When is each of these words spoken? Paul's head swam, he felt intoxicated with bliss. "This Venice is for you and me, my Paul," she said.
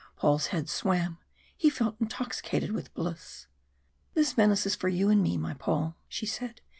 Paul's 0.15 0.47
head 0.47 0.67
swam, 0.67 1.19
he 1.55 1.69
felt 1.69 2.01
intoxicated 2.01 2.71
with 2.71 2.91
bliss. 2.95 3.45
"This 4.15 4.33
Venice 4.33 4.65
is 4.65 4.73
for 4.73 4.89
you 4.89 5.09
and 5.11 5.21
me, 5.21 5.37
my 5.37 5.53
Paul," 5.53 5.95
she 6.07 6.25
said. 6.25 6.59